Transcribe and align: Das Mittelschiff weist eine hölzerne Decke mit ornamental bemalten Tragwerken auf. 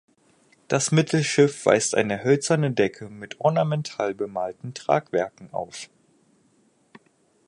Das 0.67 0.91
Mittelschiff 0.91 1.63
weist 1.67 1.93
eine 1.93 2.23
hölzerne 2.23 2.71
Decke 2.71 3.07
mit 3.07 3.39
ornamental 3.39 4.15
bemalten 4.15 4.73
Tragwerken 4.73 5.53
auf. 5.53 5.91